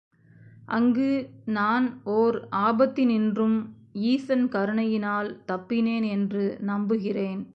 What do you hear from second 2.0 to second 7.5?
ஓர் ஆபத்தினின்றும் ஈசன் கருணையினால் தப்பினேன் என்று நம்புகிறேன்.